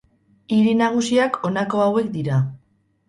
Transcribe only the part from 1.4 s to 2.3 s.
honako hauek